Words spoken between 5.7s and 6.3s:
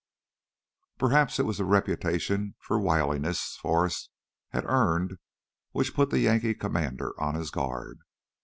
which put the